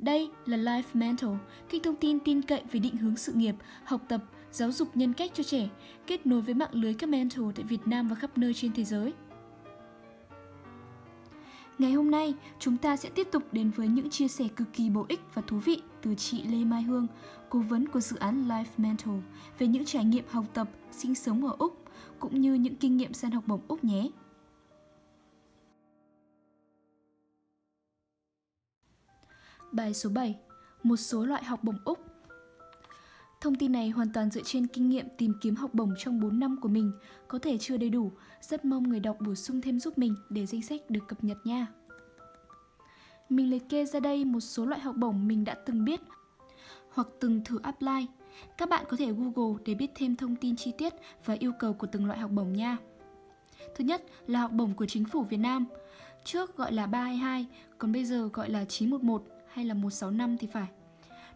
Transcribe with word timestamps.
Đây 0.00 0.30
là 0.46 0.56
Life 0.56 0.82
Mentor 0.94 1.36
kênh 1.68 1.82
thông 1.82 1.96
tin 1.96 2.20
tin 2.20 2.42
cậy 2.42 2.62
về 2.72 2.80
định 2.80 2.96
hướng 2.96 3.16
sự 3.16 3.32
nghiệp, 3.32 3.54
học 3.84 4.00
tập, 4.08 4.24
giáo 4.52 4.72
dục 4.72 4.96
nhân 4.96 5.12
cách 5.12 5.30
cho 5.34 5.42
trẻ, 5.42 5.68
kết 6.06 6.26
nối 6.26 6.40
với 6.40 6.54
mạng 6.54 6.70
lưới 6.72 6.94
các 6.94 7.08
mentor 7.08 7.54
tại 7.54 7.64
Việt 7.64 7.86
Nam 7.86 8.08
và 8.08 8.14
khắp 8.14 8.38
nơi 8.38 8.54
trên 8.54 8.72
thế 8.72 8.84
giới. 8.84 9.12
Ngày 11.78 11.92
hôm 11.92 12.10
nay, 12.10 12.34
chúng 12.58 12.76
ta 12.76 12.96
sẽ 12.96 13.08
tiếp 13.08 13.28
tục 13.32 13.42
đến 13.52 13.70
với 13.70 13.88
những 13.88 14.10
chia 14.10 14.28
sẻ 14.28 14.48
cực 14.56 14.72
kỳ 14.72 14.90
bổ 14.90 15.06
ích 15.08 15.20
và 15.34 15.42
thú 15.46 15.58
vị 15.58 15.82
từ 16.02 16.14
chị 16.14 16.42
Lê 16.42 16.64
Mai 16.64 16.82
Hương, 16.82 17.06
cố 17.48 17.58
vấn 17.58 17.88
của 17.88 18.00
dự 18.00 18.16
án 18.16 18.48
Life 18.48 18.64
Mentor 18.76 19.14
về 19.58 19.66
những 19.66 19.84
trải 19.84 20.04
nghiệm 20.04 20.24
học 20.28 20.44
tập, 20.54 20.68
sinh 20.90 21.14
sống 21.14 21.46
ở 21.46 21.54
Úc, 21.58 21.84
cũng 22.18 22.40
như 22.40 22.54
những 22.54 22.76
kinh 22.76 22.96
nghiệm 22.96 23.12
săn 23.12 23.30
học 23.30 23.44
bổng 23.46 23.60
Úc 23.68 23.84
nhé. 23.84 24.08
Bài 29.72 29.94
số 29.94 30.10
7. 30.10 30.36
Một 30.82 30.96
số 30.96 31.24
loại 31.24 31.44
học 31.44 31.64
bổng 31.64 31.78
Úc 31.84 31.98
Thông 33.40 33.54
tin 33.54 33.72
này 33.72 33.90
hoàn 33.90 34.12
toàn 34.12 34.30
dựa 34.30 34.42
trên 34.44 34.66
kinh 34.66 34.88
nghiệm 34.88 35.06
tìm 35.18 35.34
kiếm 35.40 35.56
học 35.56 35.74
bổng 35.74 35.94
trong 35.98 36.20
4 36.20 36.40
năm 36.40 36.58
của 36.60 36.68
mình, 36.68 36.92
có 37.28 37.38
thể 37.38 37.58
chưa 37.58 37.76
đầy 37.76 37.90
đủ, 37.90 38.12
rất 38.40 38.64
mong 38.64 38.82
người 38.82 39.00
đọc 39.00 39.16
bổ 39.20 39.34
sung 39.34 39.60
thêm 39.60 39.80
giúp 39.80 39.98
mình 39.98 40.14
để 40.30 40.46
danh 40.46 40.62
sách 40.62 40.80
được 40.90 41.00
cập 41.08 41.24
nhật 41.24 41.38
nha. 41.44 41.66
Mình 43.28 43.50
liệt 43.50 43.68
kê 43.68 43.86
ra 43.86 44.00
đây 44.00 44.24
một 44.24 44.40
số 44.40 44.66
loại 44.66 44.80
học 44.80 44.96
bổng 44.96 45.28
mình 45.28 45.44
đã 45.44 45.54
từng 45.66 45.84
biết 45.84 46.00
hoặc 46.90 47.08
từng 47.20 47.44
thử 47.44 47.58
apply. 47.62 48.06
Các 48.58 48.68
bạn 48.68 48.84
có 48.88 48.96
thể 48.96 49.12
Google 49.12 49.62
để 49.64 49.74
biết 49.74 49.90
thêm 49.94 50.16
thông 50.16 50.36
tin 50.36 50.56
chi 50.56 50.72
tiết 50.78 50.92
và 51.24 51.36
yêu 51.38 51.52
cầu 51.58 51.72
của 51.72 51.86
từng 51.86 52.06
loại 52.06 52.18
học 52.18 52.30
bổng 52.30 52.52
nha. 52.52 52.76
Thứ 53.76 53.84
nhất 53.84 54.02
là 54.26 54.40
học 54.40 54.52
bổng 54.52 54.74
của 54.74 54.86
chính 54.86 55.04
phủ 55.04 55.22
Việt 55.22 55.36
Nam. 55.36 55.66
Trước 56.24 56.56
gọi 56.56 56.72
là 56.72 56.86
322, 56.86 57.46
còn 57.78 57.92
bây 57.92 58.04
giờ 58.04 58.28
gọi 58.32 58.50
là 58.50 58.64
911 58.64 59.24
hay 59.52 59.64
là 59.64 59.74
165 59.74 60.38
thì 60.38 60.46
phải. 60.46 60.68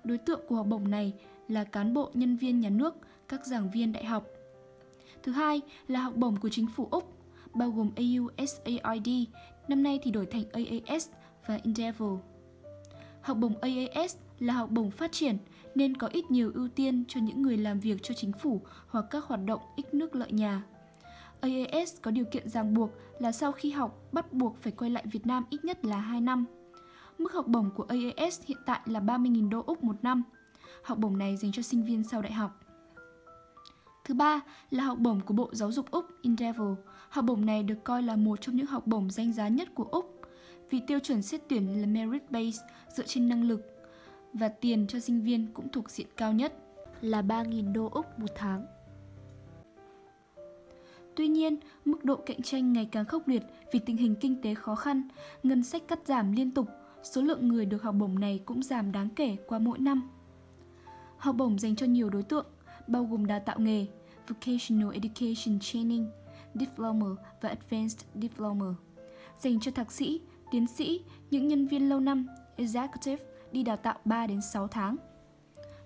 Đối 0.04 0.18
tượng 0.18 0.40
của 0.48 0.56
học 0.56 0.66
bổng 0.66 0.90
này 0.90 1.12
là 1.48 1.64
cán 1.64 1.94
bộ 1.94 2.10
nhân 2.14 2.36
viên 2.36 2.60
nhà 2.60 2.70
nước, 2.70 2.94
các 3.28 3.46
giảng 3.46 3.70
viên 3.70 3.92
đại 3.92 4.04
học. 4.04 4.26
Thứ 5.22 5.32
hai 5.32 5.60
là 5.88 6.00
học 6.00 6.16
bổng 6.16 6.36
của 6.36 6.48
chính 6.48 6.66
phủ 6.76 6.88
Úc, 6.90 7.18
bao 7.54 7.70
gồm 7.70 7.90
AUSAID, 7.96 9.08
năm 9.68 9.82
nay 9.82 9.98
thì 10.02 10.10
đổi 10.10 10.26
thành 10.26 10.44
AAS 10.52 11.08
và 11.46 11.58
Endeavour. 11.64 12.20
Học 13.20 13.36
bổng 13.36 13.54
AAS 13.60 14.16
là 14.38 14.54
học 14.54 14.70
bổng 14.70 14.90
phát 14.90 15.12
triển 15.12 15.36
nên 15.74 15.96
có 15.96 16.06
ít 16.06 16.30
nhiều 16.30 16.52
ưu 16.54 16.68
tiên 16.68 17.04
cho 17.08 17.20
những 17.20 17.42
người 17.42 17.56
làm 17.56 17.80
việc 17.80 18.02
cho 18.02 18.14
chính 18.14 18.32
phủ 18.32 18.60
hoặc 18.86 19.04
các 19.10 19.24
hoạt 19.24 19.40
động 19.46 19.60
ích 19.76 19.94
nước 19.94 20.14
lợi 20.14 20.32
nhà. 20.32 20.62
AAS 21.40 21.94
có 22.02 22.10
điều 22.10 22.24
kiện 22.24 22.48
ràng 22.48 22.74
buộc 22.74 22.90
là 23.18 23.32
sau 23.32 23.52
khi 23.52 23.70
học 23.70 23.98
bắt 24.12 24.32
buộc 24.32 24.56
phải 24.60 24.72
quay 24.72 24.90
lại 24.90 25.04
Việt 25.12 25.26
Nam 25.26 25.44
ít 25.50 25.64
nhất 25.64 25.84
là 25.84 25.98
2 25.98 26.20
năm. 26.20 26.44
Mức 27.18 27.32
học 27.32 27.46
bổng 27.46 27.70
của 27.70 27.86
AAS 27.88 28.40
hiện 28.44 28.58
tại 28.66 28.80
là 28.86 29.00
30.000 29.00 29.48
đô 29.48 29.62
Úc 29.66 29.84
một 29.84 29.96
năm. 30.02 30.22
Học 30.82 30.98
bổng 30.98 31.18
này 31.18 31.36
dành 31.36 31.52
cho 31.52 31.62
sinh 31.62 31.84
viên 31.84 32.04
sau 32.04 32.22
đại 32.22 32.32
học. 32.32 32.60
Thứ 34.04 34.14
ba 34.14 34.40
là 34.70 34.84
học 34.84 34.98
bổng 34.98 35.20
của 35.20 35.34
Bộ 35.34 35.50
Giáo 35.52 35.72
dục 35.72 35.90
Úc 35.90 36.04
Endeavour. 36.22 36.78
Học 37.08 37.24
bổng 37.24 37.46
này 37.46 37.62
được 37.62 37.84
coi 37.84 38.02
là 38.02 38.16
một 38.16 38.40
trong 38.40 38.56
những 38.56 38.66
học 38.66 38.86
bổng 38.86 39.10
danh 39.10 39.32
giá 39.32 39.48
nhất 39.48 39.68
của 39.74 39.84
Úc 39.84 40.20
vì 40.70 40.80
tiêu 40.86 40.98
chuẩn 40.98 41.22
xét 41.22 41.40
tuyển 41.48 41.80
là 41.80 41.86
merit 41.86 42.30
based 42.30 42.62
dựa 42.88 43.04
trên 43.06 43.28
năng 43.28 43.42
lực 43.42 43.60
và 44.32 44.48
tiền 44.48 44.86
cho 44.88 45.00
sinh 45.00 45.22
viên 45.22 45.46
cũng 45.54 45.68
thuộc 45.68 45.90
diện 45.90 46.06
cao 46.16 46.32
nhất 46.32 46.54
là 47.00 47.22
3.000 47.22 47.72
đô 47.72 47.88
Úc 47.92 48.18
một 48.18 48.30
tháng. 48.34 48.66
Tuy 51.16 51.28
nhiên, 51.28 51.56
mức 51.84 52.04
độ 52.04 52.16
cạnh 52.16 52.42
tranh 52.42 52.72
ngày 52.72 52.88
càng 52.92 53.04
khốc 53.04 53.28
liệt 53.28 53.42
vì 53.72 53.78
tình 53.78 53.96
hình 53.96 54.14
kinh 54.20 54.42
tế 54.42 54.54
khó 54.54 54.74
khăn, 54.74 55.08
ngân 55.42 55.62
sách 55.62 55.82
cắt 55.88 55.98
giảm 56.06 56.32
liên 56.32 56.50
tục, 56.50 56.68
số 57.04 57.22
lượng 57.22 57.48
người 57.48 57.66
được 57.66 57.82
học 57.82 57.94
bổng 57.98 58.18
này 58.18 58.42
cũng 58.44 58.62
giảm 58.62 58.92
đáng 58.92 59.08
kể 59.16 59.36
qua 59.46 59.58
mỗi 59.58 59.78
năm. 59.78 60.10
Học 61.16 61.36
bổng 61.36 61.58
dành 61.58 61.76
cho 61.76 61.86
nhiều 61.86 62.10
đối 62.10 62.22
tượng, 62.22 62.46
bao 62.86 63.04
gồm 63.04 63.26
đào 63.26 63.40
tạo 63.46 63.58
nghề, 63.58 63.86
Vocational 64.28 64.92
Education 64.92 65.58
Training, 65.60 66.10
Diploma 66.54 67.06
và 67.40 67.48
Advanced 67.48 68.00
Diploma. 68.14 68.74
Dành 69.40 69.60
cho 69.60 69.70
thạc 69.70 69.92
sĩ, 69.92 70.20
tiến 70.50 70.66
sĩ, 70.66 71.04
những 71.30 71.48
nhân 71.48 71.66
viên 71.66 71.88
lâu 71.88 72.00
năm, 72.00 72.26
Executive 72.56 73.24
đi 73.52 73.62
đào 73.62 73.76
tạo 73.76 73.98
3 74.04 74.26
đến 74.26 74.40
6 74.40 74.68
tháng. 74.68 74.96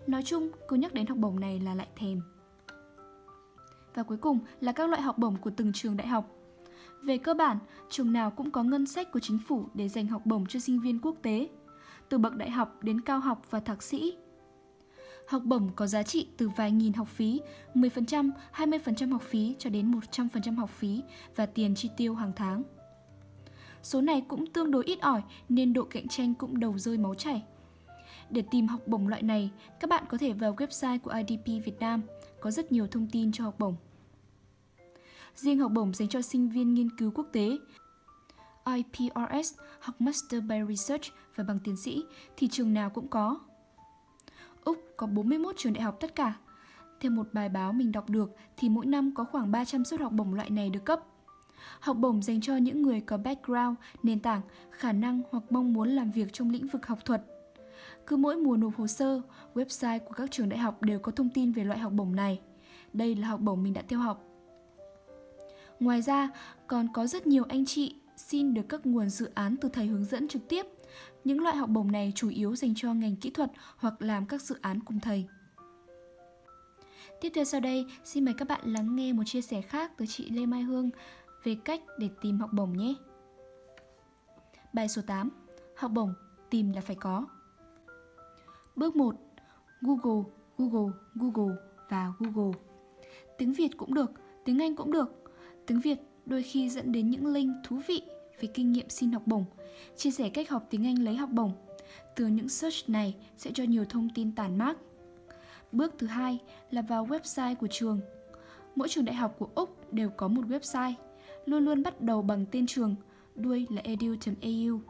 Nói 0.07 0.23
chung, 0.23 0.49
cứ 0.69 0.77
nhắc 0.77 0.95
đến 0.95 1.07
học 1.07 1.19
bổng 1.19 1.41
này 1.41 1.61
là 1.61 1.75
lại 1.75 1.89
thèm. 1.97 2.21
Và 3.95 4.03
cuối 4.03 4.19
cùng 4.19 4.39
là 4.61 4.73
các 4.73 4.91
loại 4.91 5.03
học 5.03 5.19
bổng 5.19 5.37
của 5.37 5.51
từng 5.57 5.73
trường 5.73 5.97
đại 5.97 6.07
học. 6.07 6.38
Về 7.03 7.19
cơ 7.19 7.35
bản, 7.35 7.59
trường 7.91 8.13
nào 8.13 8.31
cũng 8.31 8.51
có 8.51 8.63
ngân 8.63 8.87
sách 8.87 9.13
của 9.13 9.21
chính 9.21 9.39
phủ 9.39 9.69
để 9.75 9.89
dành 9.89 10.07
học 10.07 10.27
bổng 10.27 10.47
cho 10.47 10.61
sinh 10.61 10.81
viên 10.81 10.99
quốc 11.01 11.17
tế, 11.23 11.49
từ 12.09 12.19
bậc 12.19 12.37
đại 12.37 12.51
học 12.51 12.83
đến 12.83 13.01
cao 13.01 13.21
học 13.21 13.43
và 13.51 13.61
thạc 13.61 13.83
sĩ. 13.83 14.17
Học 15.29 15.43
bổng 15.45 15.71
có 15.77 15.87
giá 15.87 16.03
trị 16.03 16.29
từ 16.37 16.49
vài 16.57 16.73
nghìn 16.73 16.93
học 16.93 17.09
phí, 17.09 17.41
10%, 17.75 18.31
20% 18.55 19.13
học 19.13 19.23
phí 19.23 19.55
cho 19.59 19.71
đến 19.71 19.91
100% 20.13 20.57
học 20.57 20.71
phí 20.71 21.03
và 21.37 21.47
tiền 21.47 21.75
chi 21.75 21.91
tiêu 21.97 22.15
hàng 22.15 22.33
tháng. 22.37 22.63
Số 23.83 24.01
này 24.01 24.25
cũng 24.29 24.47
tương 24.47 24.71
đối 24.71 24.85
ít 24.85 25.01
ỏi 25.01 25.23
nên 25.49 25.73
độ 25.73 25.85
cạnh 25.85 26.09
tranh 26.09 26.35
cũng 26.35 26.61
đầu 26.61 26.79
rơi 26.79 26.99
máu 26.99 27.15
chảy. 27.15 27.43
Để 28.31 28.43
tìm 28.51 28.67
học 28.67 28.81
bổng 28.87 29.09
loại 29.09 29.23
này, 29.23 29.51
các 29.81 29.91
bạn 29.91 30.05
có 30.09 30.19
thể 30.19 30.33
vào 30.33 30.55
website 30.55 30.99
của 30.99 31.11
IDP 31.11 31.65
Việt 31.65 31.81
Nam, 31.81 32.03
có 32.41 32.51
rất 32.51 32.73
nhiều 32.73 32.87
thông 32.87 33.07
tin 33.13 33.33
cho 33.33 33.45
học 33.45 33.59
bổng. 33.59 33.77
Riêng 35.35 35.59
học 35.59 35.73
bổng 35.73 35.95
dành 35.95 36.09
cho 36.09 36.23
sinh 36.23 36.49
viên 36.49 36.75
nghiên 36.75 36.97
cứu 36.97 37.11
quốc 37.15 37.27
tế, 37.33 37.59
IPRS, 38.75 39.55
học 39.81 40.01
Master 40.01 40.43
by 40.45 40.57
Research 40.69 41.05
và 41.37 41.45
bằng 41.45 41.59
tiến 41.65 41.77
sĩ 41.77 42.05
thì 42.37 42.49
trường 42.49 42.75
nào 42.75 42.91
cũng 42.91 43.09
có. 43.09 43.39
Úc 44.65 44.79
có 44.97 45.07
41 45.07 45.55
trường 45.59 45.73
đại 45.73 45.83
học 45.83 45.97
tất 46.01 46.15
cả. 46.15 46.35
Theo 47.01 47.11
một 47.11 47.29
bài 47.33 47.49
báo 47.49 47.73
mình 47.73 47.93
đọc 47.93 48.11
được 48.11 48.31
thì 48.57 48.69
mỗi 48.69 48.87
năm 48.87 49.15
có 49.15 49.25
khoảng 49.25 49.53
300 49.53 49.85
suất 49.85 50.01
học 50.01 50.13
bổng 50.13 50.35
loại 50.35 50.51
này 50.51 50.71
được 50.71 50.85
cấp. 50.85 51.01
Học 51.81 51.97
bổng 51.97 52.23
dành 52.23 52.41
cho 52.41 52.57
những 52.57 52.83
người 52.83 53.01
có 53.01 53.17
background, 53.17 53.77
nền 54.03 54.21
tảng, 54.21 54.41
khả 54.71 54.93
năng 54.93 55.23
hoặc 55.31 55.43
mong 55.51 55.73
muốn 55.73 55.89
làm 55.89 56.11
việc 56.11 56.33
trong 56.33 56.51
lĩnh 56.51 56.67
vực 56.67 56.87
học 56.87 56.99
thuật. 57.05 57.23
Cứ 58.07 58.17
mỗi 58.17 58.37
mùa 58.37 58.57
nộp 58.57 58.77
hồ 58.77 58.87
sơ, 58.87 59.21
website 59.55 59.99
của 59.99 60.13
các 60.13 60.31
trường 60.31 60.49
đại 60.49 60.59
học 60.59 60.83
đều 60.83 60.99
có 60.99 61.13
thông 61.13 61.29
tin 61.31 61.53
về 61.53 61.65
loại 61.65 61.79
học 61.79 61.93
bổng 61.93 62.17
này. 62.17 62.41
Đây 62.93 63.15
là 63.15 63.29
học 63.29 63.41
bổng 63.41 63.63
mình 63.63 63.73
đã 63.73 63.83
theo 63.89 63.99
học. 63.99 64.28
Ngoài 65.81 66.03
ra, 66.03 66.29
còn 66.67 66.89
có 66.93 67.07
rất 67.07 67.27
nhiều 67.27 67.45
anh 67.49 67.67
chị 67.67 67.95
xin 68.17 68.55
được 68.55 68.63
các 68.69 68.87
nguồn 68.87 69.11
dự 69.11 69.31
án 69.35 69.57
từ 69.61 69.69
thầy 69.69 69.87
hướng 69.87 70.05
dẫn 70.05 70.29
trực 70.29 70.49
tiếp. 70.49 70.67
Những 71.25 71.41
loại 71.41 71.57
học 71.57 71.71
bổng 71.71 71.93
này 71.93 72.13
chủ 72.15 72.29
yếu 72.29 72.57
dành 72.57 72.75
cho 72.77 72.95
ngành 72.95 73.17
kỹ 73.17 73.31
thuật 73.31 73.51
hoặc 73.77 74.03
làm 74.03 74.27
các 74.27 74.43
dự 74.43 74.57
án 74.63 74.81
cùng 74.81 75.01
thầy. 75.01 75.27
Tiếp 77.21 77.33
theo 77.35 77.45
sau 77.45 77.61
đây, 77.61 77.87
xin 78.05 78.25
mời 78.25 78.35
các 78.35 78.49
bạn 78.49 78.61
lắng 78.65 78.97
nghe 78.97 79.13
một 79.13 79.23
chia 79.27 79.41
sẻ 79.41 79.63
khác 79.63 79.93
từ 79.97 80.07
chị 80.09 80.31
Lê 80.31 80.47
Mai 80.47 80.63
Hương 80.63 80.91
về 81.45 81.57
cách 81.65 81.81
để 81.99 82.09
tìm 82.21 82.39
học 82.39 82.51
bổng 82.53 82.77
nhé. 82.77 82.95
Bài 84.73 84.89
số 84.89 85.03
8. 85.07 85.31
Học 85.77 85.91
bổng 85.91 86.15
tìm 86.51 86.73
là 86.73 86.81
phải 86.81 86.97
có. 86.97 87.27
Bước 88.77 88.97
1. 88.97 89.15
Google, 89.81 90.31
Google, 90.59 90.93
Google 91.15 91.57
và 91.89 92.13
Google. 92.19 92.59
Tiếng 93.39 93.53
Việt 93.53 93.71
cũng 93.77 93.95
được, 93.95 94.11
tiếng 94.45 94.63
Anh 94.63 94.77
cũng 94.77 94.93
được. 94.93 95.28
Tiếng 95.69 95.81
Việt 95.81 95.99
đôi 96.27 96.43
khi 96.43 96.69
dẫn 96.69 96.93
đến 96.93 97.11
những 97.11 97.27
link 97.27 97.53
thú 97.65 97.81
vị 97.87 98.03
về 98.41 98.49
kinh 98.55 98.73
nghiệm 98.73 98.89
xin 98.89 99.13
học 99.13 99.23
bổng, 99.27 99.45
chia 99.97 100.11
sẻ 100.11 100.29
cách 100.29 100.51
học 100.51 100.67
tiếng 100.71 100.87
Anh 100.87 101.05
lấy 101.05 101.17
học 101.17 101.31
bổng. 101.33 101.53
Từ 102.17 102.27
những 102.27 102.49
search 102.49 102.89
này 102.91 103.15
sẽ 103.37 103.51
cho 103.55 103.65
nhiều 103.65 103.85
thông 103.85 104.09
tin 104.15 104.33
tản 104.33 104.59
mát. 104.59 104.77
Bước 105.73 105.95
thứ 105.99 106.07
hai 106.07 106.39
là 106.71 106.83
vào 106.83 107.07
website 107.07 107.55
của 107.55 107.67
trường. 107.71 108.01
Mỗi 108.75 108.89
trường 108.89 109.05
đại 109.05 109.17
học 109.17 109.37
của 109.39 109.49
Úc 109.55 109.93
đều 109.93 110.11
có 110.11 110.29
một 110.29 110.43
website, 110.49 110.93
luôn 111.47 111.65
luôn 111.65 111.83
bắt 111.83 112.01
đầu 112.01 112.23
bằng 112.23 112.47
tên 112.51 112.67
trường, 112.67 112.95
đuôi 113.35 113.67
là 113.71 113.83
edu.au. 113.85 114.81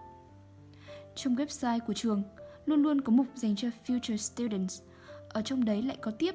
Trong 1.14 1.34
website 1.34 1.80
của 1.86 1.92
trường, 1.92 2.22
luôn 2.66 2.82
luôn 2.82 3.00
có 3.00 3.12
mục 3.12 3.26
dành 3.34 3.56
cho 3.56 3.68
future 3.86 4.16
students. 4.16 4.80
Ở 5.28 5.42
trong 5.42 5.64
đấy 5.64 5.82
lại 5.82 5.96
có 6.00 6.10
tiếp 6.10 6.34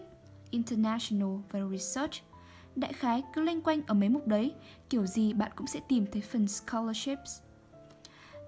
international 0.50 1.35
và 1.51 1.59
research. 1.71 2.13
Đại 2.75 2.93
khái 2.93 3.23
cứ 3.33 3.41
lanh 3.41 3.61
quanh 3.61 3.81
ở 3.87 3.93
mấy 3.93 4.09
mục 4.09 4.27
đấy, 4.27 4.53
kiểu 4.89 5.05
gì 5.05 5.33
bạn 5.33 5.51
cũng 5.55 5.67
sẽ 5.67 5.79
tìm 5.87 6.05
thấy 6.11 6.21
phần 6.21 6.47
scholarships. 6.47 7.41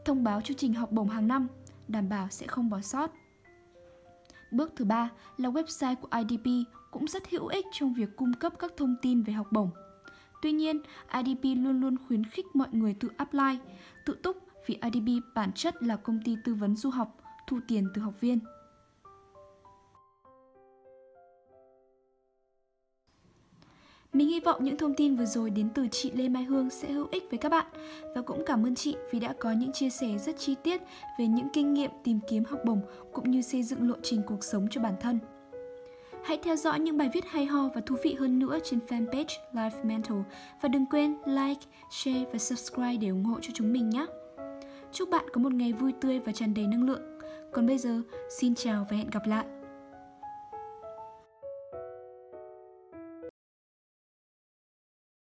Thông 0.05 0.23
báo 0.23 0.41
chương 0.41 0.57
trình 0.57 0.73
học 0.73 0.91
bổng 0.91 1.09
hàng 1.09 1.27
năm, 1.27 1.47
đảm 1.87 2.09
bảo 2.09 2.27
sẽ 2.29 2.47
không 2.47 2.69
bỏ 2.69 2.81
sót. 2.81 3.11
Bước 4.51 4.73
thứ 4.75 4.85
ba 4.85 5.09
là 5.37 5.49
website 5.49 5.95
của 5.95 6.07
IDP 6.17 6.69
cũng 6.91 7.07
rất 7.07 7.29
hữu 7.29 7.47
ích 7.47 7.65
trong 7.71 7.93
việc 7.93 8.15
cung 8.15 8.33
cấp 8.33 8.53
các 8.59 8.73
thông 8.77 8.95
tin 9.01 9.23
về 9.23 9.33
học 9.33 9.47
bổng. 9.51 9.69
Tuy 10.41 10.51
nhiên, 10.51 10.81
IDP 11.13 11.43
luôn 11.43 11.81
luôn 11.81 11.95
khuyến 12.07 12.23
khích 12.23 12.45
mọi 12.53 12.67
người 12.71 12.93
tự 12.93 13.09
apply, 13.17 13.59
tự 14.05 14.15
túc 14.23 14.37
vì 14.67 14.79
IDP 14.81 15.25
bản 15.35 15.51
chất 15.53 15.83
là 15.83 15.95
công 15.95 16.19
ty 16.25 16.35
tư 16.43 16.53
vấn 16.53 16.75
du 16.75 16.89
học, 16.89 17.17
thu 17.47 17.59
tiền 17.67 17.87
từ 17.93 18.01
học 18.01 18.21
viên. 18.21 18.39
Vọng 24.45 24.63
những 24.63 24.77
thông 24.77 24.93
tin 24.93 25.15
vừa 25.15 25.25
rồi 25.25 25.49
đến 25.49 25.69
từ 25.75 25.87
chị 25.91 26.11
Lê 26.11 26.29
Mai 26.29 26.43
Hương 26.43 26.69
sẽ 26.69 26.91
hữu 26.91 27.07
ích 27.11 27.23
với 27.29 27.37
các 27.37 27.49
bạn 27.49 27.65
và 28.15 28.21
cũng 28.21 28.43
cảm 28.45 28.65
ơn 28.65 28.75
chị 28.75 28.95
vì 29.11 29.19
đã 29.19 29.33
có 29.39 29.51
những 29.51 29.71
chia 29.71 29.89
sẻ 29.89 30.07
rất 30.17 30.37
chi 30.37 30.55
tiết 30.63 30.81
về 31.19 31.27
những 31.27 31.47
kinh 31.53 31.73
nghiệm 31.73 31.91
tìm 32.03 32.19
kiếm 32.29 32.43
học 32.43 32.59
bổng 32.65 32.81
cũng 33.13 33.31
như 33.31 33.41
xây 33.41 33.63
dựng 33.63 33.89
lộ 33.89 33.95
trình 34.03 34.21
cuộc 34.27 34.43
sống 34.43 34.67
cho 34.71 34.81
bản 34.81 34.93
thân. 35.01 35.19
Hãy 36.23 36.39
theo 36.43 36.55
dõi 36.55 36.79
những 36.79 36.97
bài 36.97 37.09
viết 37.13 37.25
hay 37.25 37.45
ho 37.45 37.69
và 37.75 37.81
thú 37.81 37.95
vị 38.03 38.15
hơn 38.19 38.39
nữa 38.39 38.57
trên 38.63 38.79
fanpage 38.87 39.37
Life 39.53 39.83
Mental 39.83 40.17
và 40.61 40.69
đừng 40.69 40.85
quên 40.85 41.15
like, 41.25 41.61
share 41.91 42.25
và 42.33 42.39
subscribe 42.39 42.97
để 42.97 43.07
ủng 43.07 43.23
hộ 43.23 43.39
cho 43.41 43.49
chúng 43.53 43.73
mình 43.73 43.89
nhé. 43.89 44.05
Chúc 44.91 45.09
bạn 45.09 45.25
có 45.33 45.41
một 45.41 45.53
ngày 45.53 45.73
vui 45.73 45.93
tươi 46.01 46.19
và 46.19 46.31
tràn 46.31 46.53
đầy 46.53 46.67
năng 46.67 46.83
lượng. 46.83 47.01
Còn 47.51 47.67
bây 47.67 47.77
giờ, 47.77 48.01
xin 48.39 48.55
chào 48.55 48.87
và 48.89 48.97
hẹn 48.97 49.09
gặp 49.09 49.27
lại. 49.27 49.45